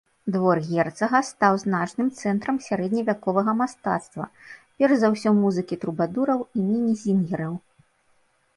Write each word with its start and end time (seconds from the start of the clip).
Двор 0.35 0.59
герцага 0.69 1.19
стаў 1.31 1.57
значным 1.63 2.07
цэнтрам 2.21 2.57
сярэдневяковага 2.69 3.51
мастацтва, 3.61 4.25
перш 4.81 4.93
за 5.05 5.13
ўсё 5.15 5.29
музыкі 5.43 5.75
трубадураў 5.87 6.39
і 6.59 6.67
мінезінгераў. 6.69 7.53